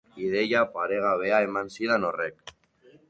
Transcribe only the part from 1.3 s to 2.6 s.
eman zidan horrek.